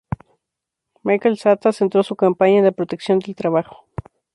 Michael 1.03 1.37
Sata 1.37 1.71
centró 1.71 2.01
su 2.01 2.15
campaña 2.15 2.57
en 2.57 2.65
la 2.65 2.71
protección 2.71 3.19
del 3.19 3.35
trabajo. 3.35 3.85